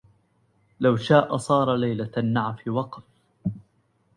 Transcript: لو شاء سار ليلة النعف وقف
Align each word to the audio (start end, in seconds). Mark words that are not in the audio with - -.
لو 0.79 0.97
شاء 0.97 1.37
سار 1.37 1.75
ليلة 1.75 2.11
النعف 2.17 2.67
وقف 2.67 3.03